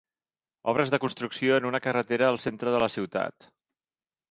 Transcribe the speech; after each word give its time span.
Obres 0.71 0.93
de 0.95 0.99
construcció 1.03 1.59
en 1.61 1.69
una 1.71 1.83
carretera 1.87 2.31
al 2.33 2.41
centre 2.47 2.75
de 2.77 2.83
la 2.87 2.91
ciutat. 2.97 3.49